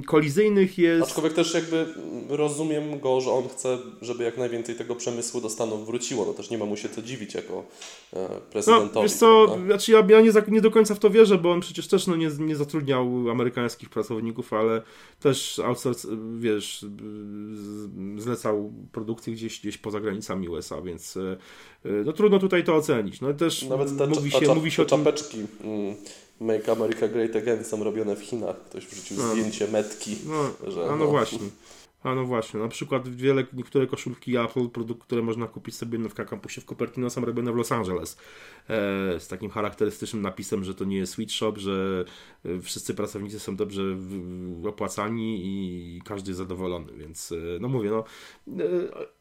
e, 0.00 0.02
kolizyjnych 0.02 0.78
jest. 0.78 1.02
Aczkolwiek 1.02 1.32
też 1.32 1.54
jakby 1.54 1.86
rozumiem 2.28 3.00
go, 3.00 3.20
że 3.20 3.30
on 3.30 3.48
chce, 3.48 3.78
żeby 4.02 4.24
jak 4.24 4.38
najwięcej 4.38 4.74
tego 4.74 4.96
przemysłu 4.96 5.40
do 5.40 5.50
Stanów 5.50 5.86
wróciło. 5.86 6.24
No 6.26 6.34
też 6.34 6.50
nie 6.50 6.58
ma 6.58 6.64
mu 6.64 6.76
się 6.76 6.88
co 6.88 7.02
dziwić 7.02 7.34
jako 7.34 7.64
e, 8.12 8.28
prezydentowi. 8.50 8.94
No, 8.94 9.02
wiesz 9.02 9.12
co, 9.12 9.58
znaczy 9.66 9.92
ja, 9.92 10.06
ja 10.08 10.20
nie, 10.20 10.32
nie, 10.48 10.60
do 10.60 10.70
końca 10.70 10.94
w 10.94 10.98
to 10.98 11.10
wierzę, 11.10 11.38
bo 11.38 11.52
on 11.52 11.60
przecież 11.60 11.88
też 11.88 12.06
no, 12.06 12.16
nie, 12.16 12.30
nie 12.38 12.56
zatrudniał 12.56 13.30
amerykańskich 13.30 13.90
pracowników, 13.90 14.52
ale 14.52 14.82
też 15.20 15.58
outsource, 15.58 16.08
wiesz, 16.38 16.86
zlecał 18.16 18.72
produkcję 18.92 19.32
gdzieś, 19.32 19.60
gdzieś 19.60 19.78
poza 19.78 20.00
granicami 20.00 20.48
USA, 20.48 20.82
więc 20.82 21.16
e, 21.16 21.36
no 22.04 22.12
trudno 22.12 22.38
tutaj 22.38 22.64
to 22.64 22.74
ocenić. 22.74 23.20
No 23.20 23.34
też 23.34 23.62
Nawet 23.62 23.98
te, 23.98 24.06
mówi, 24.06 24.30
się, 24.30 24.54
mówi 24.54 24.70
się 24.70 24.82
o 24.82 24.86
czapeczki. 24.86 25.38
Mm 25.64 25.94
Make 26.40 26.68
America 26.68 27.08
Great 27.08 27.36
Again 27.36 27.64
są 27.64 27.84
robione 27.84 28.16
w 28.16 28.22
Chinach. 28.30 28.56
Ktoś 28.56 28.86
wrzucił 28.86 29.16
no. 29.16 29.32
zdjęcie 29.32 29.68
metki. 29.68 30.16
No, 30.26 30.70
że, 30.70 30.84
a 30.84 30.86
no, 30.86 30.96
no 30.96 31.06
właśnie. 31.06 31.38
A 32.02 32.14
no 32.14 32.24
właśnie, 32.24 32.60
na 32.60 32.68
przykład 32.68 33.08
wiele, 33.08 33.46
niektóre 33.52 33.86
koszulki 33.86 34.36
Apple, 34.36 34.68
produkt, 34.68 35.02
które 35.02 35.22
można 35.22 35.46
kupić 35.46 35.74
sobie 35.74 35.98
w 35.98 36.14
kampusie 36.14 36.60
w 36.60 36.64
Cupertino 36.64 37.10
są 37.10 37.24
robione 37.24 37.52
w 37.52 37.56
Los 37.56 37.72
Angeles. 37.72 38.16
E, 38.68 39.20
z 39.20 39.28
takim 39.28 39.50
charakterystycznym 39.50 40.22
napisem, 40.22 40.64
że 40.64 40.74
to 40.74 40.84
nie 40.84 40.96
jest 40.96 41.12
sweet 41.12 41.32
shop, 41.32 41.52
że 41.56 42.04
e, 42.44 42.60
wszyscy 42.60 42.94
pracownicy 42.94 43.40
są 43.40 43.56
dobrze 43.56 43.82
opłacani 44.64 45.40
i 45.44 46.02
każdy 46.04 46.30
jest 46.30 46.38
zadowolony, 46.38 46.92
więc 46.96 47.32
e, 47.32 47.36
no 47.60 47.68
mówię, 47.68 47.90
no 47.90 48.04
e, 48.48 49.19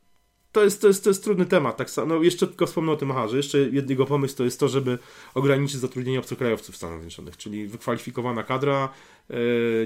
to 0.51 0.63
jest, 0.63 0.81
to, 0.81 0.87
jest, 0.87 1.03
to 1.03 1.09
jest 1.09 1.23
trudny 1.23 1.45
temat. 1.45 1.77
Tak 1.77 1.89
samo, 1.89 2.15
no 2.15 2.23
jeszcze 2.23 2.47
tylko 2.47 2.65
wspomnę 2.65 2.91
o 2.91 2.95
tym, 2.95 3.11
aha, 3.11 3.27
że 3.27 3.37
jeszcze 3.37 3.57
jednego 3.57 4.05
pomysł 4.05 4.37
to 4.37 4.43
jest 4.43 4.59
to, 4.59 4.67
żeby 4.67 4.97
ograniczyć 5.33 5.79
zatrudnienie 5.79 6.19
obcokrajowców 6.19 6.75
w 6.75 6.77
Stanach 6.77 6.99
Zjednoczonych, 6.99 7.37
czyli 7.37 7.67
wykwalifikowana 7.67 8.43
kadra 8.43 8.89
e, 9.29 9.35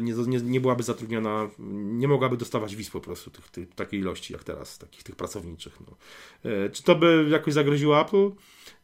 nie, 0.02 0.14
nie, 0.14 0.42
nie 0.42 0.62
byłaby 0.62 0.84
zatrudniana, 0.84 1.50
nie 1.74 2.08
mogłaby 2.08 2.38
dostawać 2.38 2.76
wiz 2.76 2.90
po 2.90 3.02
prostu 3.02 3.32
tych, 3.32 3.50
tych, 3.50 3.76
takiej 3.76 4.00
ilości 4.00 4.34
jak 4.34 4.44
teraz, 4.44 4.78
takich 4.78 5.04
tych 5.04 5.16
pracowniczych. 5.16 5.78
No. 5.88 5.96
E, 6.52 6.70
czy 6.70 6.84
to 6.84 6.96
by 6.96 7.28
jakoś 7.30 7.54
zagroziło 7.54 8.02
Apple? 8.02 8.32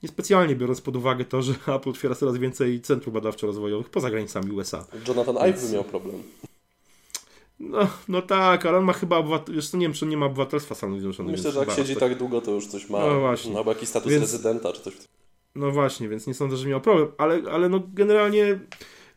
Niespecjalnie 0.03 0.55
biorąc 0.55 0.81
pod 0.81 0.95
uwagę 0.95 1.25
to, 1.25 1.41
że 1.41 1.53
Apple 1.75 1.89
otwiera 1.89 2.15
coraz 2.15 2.37
więcej 2.37 2.81
centrów 2.81 3.13
badawczo-rozwojowych 3.13 3.89
poza 3.89 4.09
granicami 4.09 4.51
USA. 4.51 4.85
Jonathan 5.07 5.37
Ive 5.37 5.73
miał 5.73 5.83
problem. 5.83 6.23
No, 7.59 7.87
no 8.07 8.21
tak, 8.21 8.65
ale 8.65 8.77
on 8.77 8.83
ma 8.83 8.93
chyba 8.93 9.17
obywatel... 9.17 9.55
Wiesz, 9.55 9.73
nie 9.73 9.79
wiem, 9.79 9.93
czy 9.93 10.05
on 10.05 10.09
nie 10.09 10.17
ma 10.17 10.25
obywatelstwa 10.25 10.75
Stanów 10.75 10.99
Zjednoczonych. 10.99 11.31
Myślę, 11.31 11.51
że 11.51 11.59
jak 11.59 11.71
siedzi 11.71 11.95
tak 11.95 12.17
długo, 12.17 12.41
to 12.41 12.51
już 12.51 12.67
coś 12.67 12.89
ma. 12.89 12.99
No 12.99 13.19
właśnie. 13.19 13.57
Albo 13.57 13.71
jakiś 13.71 13.89
status 13.89 14.11
więc... 14.11 14.21
rezydenta, 14.21 14.73
czy 14.73 14.81
coś. 14.81 14.93
No 15.55 15.71
właśnie, 15.71 16.09
więc 16.09 16.27
nie 16.27 16.33
sądzę, 16.33 16.57
że 16.57 16.67
miał 16.67 16.81
problem, 16.81 17.07
ale, 17.17 17.41
ale 17.51 17.69
no 17.69 17.81
generalnie... 17.93 18.59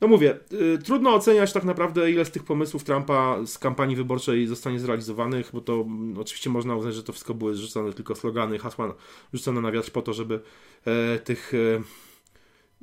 No 0.00 0.08
mówię, 0.08 0.38
y, 0.52 0.78
trudno 0.84 1.14
oceniać 1.14 1.52
tak 1.52 1.64
naprawdę, 1.64 2.11
ile 2.11 2.25
z 2.25 2.30
tych 2.30 2.44
pomysłów 2.44 2.84
Trumpa 2.84 3.38
z 3.46 3.58
kampanii 3.58 3.96
wyborczej 3.96 4.46
zostanie 4.46 4.78
zrealizowanych, 4.78 5.50
bo 5.52 5.61
to 5.61 5.72
mm, 5.75 6.18
oczywiście 6.18 6.50
można 6.50 6.76
uznać, 6.76 6.94
że 6.94 7.02
to 7.02 7.12
wszystko 7.12 7.34
były 7.34 7.54
rzucone 7.54 7.92
tylko 7.92 8.14
slogany, 8.14 8.58
hasła 8.58 8.94
rzucone 9.32 9.61
na 9.61 9.72
wiatr 9.72 9.90
po 9.90 10.02
to, 10.02 10.12
żeby 10.12 10.40
e, 10.84 11.18
tych 11.18 11.52
e, 11.54 11.82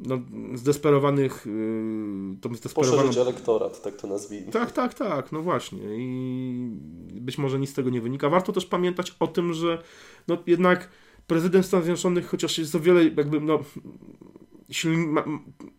no, 0.05 0.21
zdesperowanych, 0.53 1.45
yy, 1.45 2.37
tą 2.41 2.55
zdesperowaną... 2.55 2.97
Poszerzyć 2.97 3.17
elektorat, 3.17 3.81
tak 3.81 3.95
to 3.95 4.07
nazwijmy. 4.07 4.51
Tak, 4.51 4.71
tak, 4.71 4.93
tak, 4.93 5.31
no 5.31 5.41
właśnie 5.41 5.79
i 5.97 6.69
być 7.21 7.37
może 7.37 7.59
nic 7.59 7.69
z 7.69 7.73
tego 7.73 7.89
nie 7.89 8.01
wynika. 8.01 8.29
Warto 8.29 8.51
też 8.53 8.65
pamiętać 8.65 9.15
o 9.19 9.27
tym, 9.27 9.53
że 9.53 9.83
no 10.27 10.37
jednak 10.47 10.89
prezydent 11.27 11.65
Stanów 11.65 11.85
Zjednoczonych, 11.85 12.27
chociaż 12.27 12.57
jest 12.57 12.75
o 12.75 12.79
wiele 12.79 13.03
jakby, 13.03 13.41
no, 13.41 13.59
ma, 14.85 15.23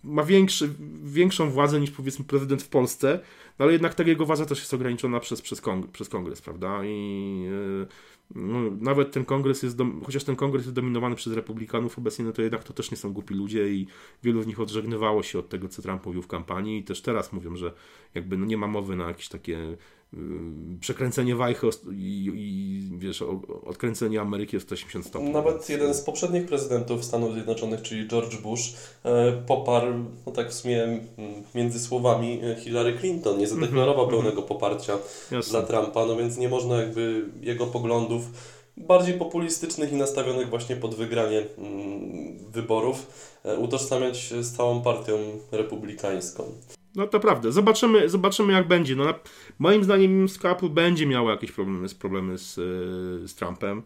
ma 0.03 0.25
większy, 0.25 0.71
większą 1.05 1.51
władzę 1.51 1.81
niż 1.81 1.91
powiedzmy 1.91 2.25
prezydent 2.25 2.63
w 2.63 2.69
Polsce, 2.69 3.21
no 3.59 3.63
ale 3.65 3.73
jednak 3.73 3.95
tak 3.95 4.07
jego 4.07 4.27
władza 4.27 4.47
też 4.47 4.59
jest 4.59 4.75
ograniczona 4.75 5.21
przez, 5.21 5.43
przez, 5.43 5.61
kongres, 5.61 5.93
przez 5.93 6.09
kongres, 6.09 6.43
prawda? 6.43 6.81
I 6.85 7.41
yy, 7.43 7.87
no, 8.35 8.59
nawet 8.81 9.13
ten 9.13 9.25
kongres 9.25 9.63
jest, 9.63 9.79
chociaż 10.05 10.25
ten 10.25 10.37
kongres 10.37 10.65
jest 10.65 10.75
dominowany 10.75 11.17
przez 11.17 11.33
republikanów 11.33 11.99
obecnie, 11.99 12.25
no 12.25 12.33
to 12.33 12.43
jednak 12.43 12.65
to 12.65 12.73
też 12.73 12.91
nie 12.91 12.97
są 12.97 13.13
głupi 13.13 13.35
ludzie 13.35 13.69
i 13.69 13.87
wielu 14.23 14.43
z 14.43 14.47
nich 14.47 14.61
odżegnywało 14.61 15.23
się 15.23 15.39
od 15.39 15.49
tego, 15.49 15.69
co 15.69 15.83
Trump 15.83 16.07
mówił 16.07 16.23
w 16.23 16.27
kampanii. 16.27 16.79
I 16.79 16.85
też 16.85 17.03
teraz 17.03 17.33
mówią, 17.33 17.57
że 17.57 17.73
jakby 18.15 18.37
no 18.37 18.47
nie 18.47 18.57
ma 18.57 18.67
mowy 18.67 18.97
na 18.97 19.09
jakieś 19.09 19.29
takie 19.29 19.77
przekręcenie 20.81 21.37
wajchy 21.37 21.69
i, 21.93 22.31
i 22.35 22.99
wiesz, 22.99 23.23
odkręcenie 23.67 24.21
Ameryki 24.21 24.57
o 24.57 24.61
180 24.61 25.07
stopni. 25.07 25.31
Nawet 25.31 25.69
jeden 25.69 25.95
z 25.95 26.01
poprzednich 26.01 26.47
prezydentów 26.47 27.05
Stanów 27.05 27.33
Zjednoczonych, 27.33 27.83
czyli 27.83 28.09
George 28.09 28.37
Bush, 28.37 28.75
e, 29.05 29.33
poparł, 29.47 29.95
no 30.27 30.33
tak 30.33 30.51
w 30.51 30.55
sumie 30.55 30.83
mm, 30.83 31.01
między 31.55 31.81
słowami 31.81 32.41
e, 32.43 32.57
Hillary 32.57 32.99
Clinton, 32.99 33.39
nie 33.39 33.49
zadeklarował 33.49 34.05
mm 34.05 34.07
-hmm. 34.07 34.19
pełnego 34.19 34.43
poparcia 34.43 34.99
Jasne. 35.31 35.51
dla 35.51 35.63
Trumpa, 35.63 36.07
no 36.07 36.17
więc 36.17 36.37
nie 36.37 36.49
można 36.49 36.77
jakby 36.77 37.25
jego 37.41 37.67
poglądów 37.67 38.23
bardziej 38.77 39.15
populistycznych 39.15 39.93
i 39.93 39.97
nastawionych 39.97 40.51
właśnie 40.51 40.77
pod 40.77 40.95
wygranie 40.95 41.47
mm, 41.59 42.51
wyborów 42.51 43.07
e, 43.45 43.57
utożsamiać 43.57 44.35
z 44.41 44.57
całą 44.57 44.83
partią 44.83 45.19
republikańską. 45.53 46.45
No 46.95 47.07
to 47.07 47.21
prawda. 47.21 47.51
Zobaczymy, 47.51 48.09
zobaczymy 48.09 48.53
jak 48.53 48.69
będzie. 48.69 48.97
No, 48.97 49.15
moim 49.59 49.85
zdaniem 49.85 50.27
Apple 50.45 50.69
będzie 50.69 51.07
miało 51.07 51.31
jakieś 51.31 51.53
problemy, 51.53 51.89
z, 51.89 51.95
problemy 51.95 52.39
z, 52.39 52.59
e, 52.59 53.29
z 53.29 53.35
Trumpem. 53.35 53.83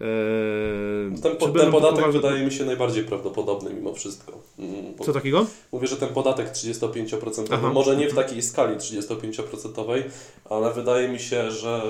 Eee, 0.00 1.22
ten, 1.22 1.36
po, 1.36 1.48
ten 1.48 1.72
podatek 1.72 1.98
poważne... 1.98 2.20
wydaje 2.20 2.44
mi 2.44 2.52
się 2.52 2.64
najbardziej 2.64 3.04
prawdopodobny 3.04 3.74
mimo 3.74 3.94
wszystko. 3.94 4.42
Mm, 4.58 4.98
Co 4.98 5.12
takiego? 5.12 5.46
Mówię, 5.72 5.86
że 5.86 5.96
ten 5.96 6.08
podatek 6.08 6.52
35%, 6.52 7.46
Aha. 7.50 7.72
może 7.72 7.96
nie 7.96 8.06
w 8.06 8.08
mhm. 8.08 8.26
takiej 8.26 8.42
skali 8.42 8.76
35%, 8.76 10.02
ale 10.50 10.72
wydaje 10.72 11.08
mi 11.08 11.18
się, 11.18 11.50
że 11.50 11.82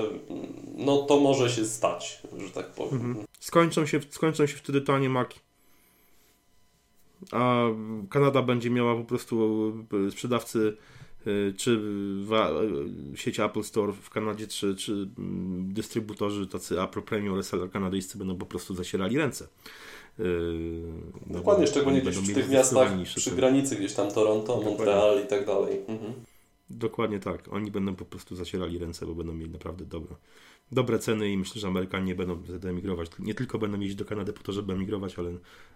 no 0.77 0.97
to 0.97 1.19
może 1.19 1.49
się 1.49 1.65
stać, 1.65 2.21
że 2.37 2.49
tak 2.49 2.71
powiem. 2.71 3.01
Mhm. 3.01 3.25
Skończą, 3.39 3.85
się, 3.85 3.99
skończą 4.09 4.45
się 4.45 4.57
wtedy 4.57 4.81
tanie 4.81 5.09
maki. 5.09 5.39
A 7.31 7.65
Kanada 8.09 8.41
będzie 8.41 8.69
miała 8.69 8.95
po 8.95 9.03
prostu 9.03 9.73
sprzedawcy 10.11 10.77
czy 11.57 11.81
sieć 13.15 13.39
Apple 13.39 13.63
Store 13.63 13.93
w 13.93 14.09
Kanadzie, 14.09 14.47
czy, 14.47 14.75
czy 14.75 14.91
mm, 14.91 15.73
dystrybutorzy 15.73 16.47
tacy 16.47 16.81
Apple 16.81 17.01
Premium 17.01 17.35
reseller 17.35 17.71
kanadyjscy 17.71 18.17
będą 18.17 18.35
po 18.35 18.45
prostu 18.45 18.75
zasierali 18.75 19.17
ręce. 19.17 19.47
No 21.27 21.37
Dokładnie, 21.37 21.67
szczególnie 21.67 22.01
gdzieś 22.01 22.17
w 22.17 22.33
tych 22.33 22.49
miastach 22.49 22.91
przy 23.15 23.31
granicy, 23.31 23.75
gdzieś 23.75 23.93
tam 23.93 24.11
Toronto, 24.11 24.61
Montreal 24.61 25.23
i 25.25 25.27
tak 25.27 25.45
dalej. 25.45 25.79
Mhm. 25.87 26.13
Dokładnie 26.69 27.19
tak. 27.19 27.53
Oni 27.53 27.71
będą 27.71 27.95
po 27.95 28.05
prostu 28.05 28.35
zacierali 28.35 28.77
ręce, 28.77 29.05
bo 29.05 29.15
będą 29.15 29.33
mieli 29.33 29.51
naprawdę 29.51 29.85
dobre, 29.85 30.15
dobre 30.71 30.99
ceny 30.99 31.31
i 31.31 31.37
myślę, 31.37 31.61
że 31.61 31.67
Amerykanie 31.67 32.15
będą 32.15 32.41
emigrować. 32.63 33.09
Nie 33.19 33.33
tylko 33.33 33.59
będą 33.59 33.79
jeździć 33.79 33.95
do 33.95 34.05
Kanady 34.05 34.33
po 34.33 34.43
to, 34.43 34.51
żeby 34.51 34.73
emigrować, 34.73 35.19
ale, 35.19 35.31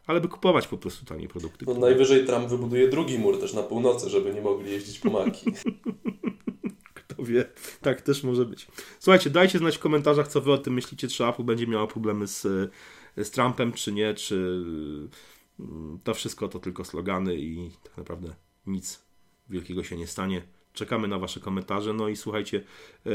ale 0.08 0.22
by 0.22 0.28
kupować 0.28 0.68
po 0.68 0.78
prostu 0.78 1.06
tanie 1.06 1.28
produkty. 1.28 1.66
No, 1.68 1.74
najwyżej 1.74 2.26
Trump 2.26 2.48
wybuduje 2.48 2.88
drugi 2.88 3.20
mur 3.20 3.40
też 3.40 3.54
na 3.54 3.64
północy, 3.64 4.10
żeby 4.10 4.34
nie 4.34 4.42
mogli 4.42 4.72
jeździć 4.72 5.00
po 5.00 5.10
maki. 5.10 5.46
Kto 6.94 7.24
wie, 7.24 7.46
tak 7.82 8.02
też 8.02 8.24
może 8.24 8.46
być. 8.46 8.68
Słuchajcie, 9.00 9.30
dajcie 9.30 9.60
znać 9.60 9.78
w 9.78 9.80
komentarzach, 9.80 10.28
co 10.28 10.42
wy 10.42 10.52
o 10.52 10.58
tym 10.58 10.74
myślicie, 10.74 11.08
czy 11.08 11.26
Apple 11.26 11.44
będzie 11.44 11.68
miała 11.68 11.88
problemy 11.88 12.28
z, 12.28 12.42
z 13.18 13.32
Trumpem, 13.32 13.74
czy 13.74 13.92
nie, 13.92 14.14
czy 14.14 14.64
mm, 15.60 16.00
to 16.04 16.14
wszystko 16.14 16.48
to 16.48 16.60
tylko 16.60 16.86
slogany 16.86 17.36
i 17.36 17.72
tak 17.84 17.98
naprawdę 17.98 18.36
nic 18.68 19.04
wielkiego 19.50 19.84
się 19.84 19.98
nie 19.98 20.08
stanie. 20.08 20.42
Czekamy 20.74 21.08
na 21.08 21.20
Wasze 21.20 21.40
komentarze. 21.40 21.94
No 21.94 22.10
i 22.10 22.16
słuchajcie, 22.16 22.64
e, 23.06 23.10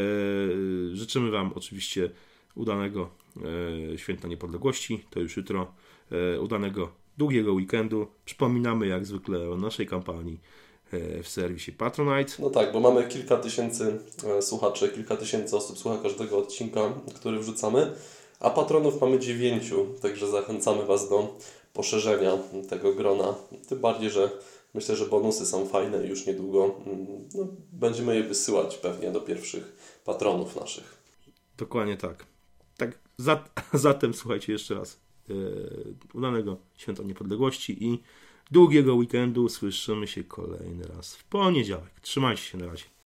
życzymy 0.92 1.30
Wam 1.30 1.52
oczywiście 1.54 2.10
udanego 2.54 3.10
e, 3.94 3.98
święta 3.98 4.28
niepodległości. 4.28 5.04
To 5.10 5.20
już 5.20 5.36
jutro. 5.36 5.72
E, 6.12 6.40
udanego 6.40 6.90
długiego 7.18 7.52
weekendu. 7.52 8.06
Przypominamy 8.24 8.86
jak 8.86 9.06
zwykle 9.06 9.50
o 9.50 9.56
naszej 9.56 9.86
kampanii 9.86 10.38
w 11.22 11.28
serwisie 11.28 11.72
Patronite. 11.72 12.32
No 12.38 12.50
tak, 12.50 12.72
bo 12.72 12.80
mamy 12.80 13.08
kilka 13.08 13.36
tysięcy 13.36 13.98
słuchaczy, 14.40 14.88
kilka 14.88 15.16
tysięcy 15.16 15.56
osób 15.56 15.78
słucha 15.78 15.98
każdego 16.02 16.38
odcinka, 16.38 16.92
który 17.14 17.38
wrzucamy, 17.38 17.92
a 18.40 18.50
patronów 18.50 19.00
mamy 19.00 19.18
dziewięciu, 19.18 19.86
także 20.02 20.26
zachęcamy 20.26 20.86
Was 20.86 21.08
do 21.08 21.36
poszerzenia 21.72 22.38
tego 22.68 22.94
grona. 22.94 23.34
Tym 23.68 23.78
bardziej, 23.78 24.10
że 24.10 24.30
Myślę, 24.74 24.96
że 24.96 25.06
bonusy 25.06 25.46
są 25.46 25.66
fajne 25.66 26.06
już 26.06 26.26
niedługo 26.26 26.80
mm, 26.86 27.28
no, 27.34 27.46
będziemy 27.72 28.16
je 28.16 28.22
wysyłać 28.22 28.76
pewnie 28.76 29.10
do 29.10 29.20
pierwszych 29.20 29.76
patronów 30.04 30.56
naszych. 30.56 31.02
Dokładnie 31.58 31.96
tak. 31.96 32.26
Tak, 32.76 32.98
za, 33.18 33.44
zatem 33.72 34.14
słuchajcie 34.14 34.52
jeszcze 34.52 34.74
raz. 34.74 35.00
Yy, 35.28 35.94
udanego 36.14 36.56
Święta 36.76 37.02
Niepodległości 37.02 37.84
i 37.84 38.02
długiego 38.50 38.94
weekendu. 38.94 39.48
Słyszymy 39.48 40.06
się 40.06 40.24
kolejny 40.24 40.86
raz 40.86 41.16
w 41.16 41.24
poniedziałek. 41.24 42.00
Trzymajcie 42.00 42.42
się 42.42 42.58
na 42.58 42.66
razie. 42.66 42.84